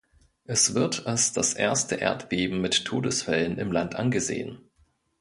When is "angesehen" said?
3.93-4.57